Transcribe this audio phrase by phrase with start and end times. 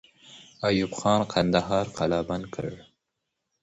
[0.67, 2.67] ایوب خان کندهار قلابند کړ.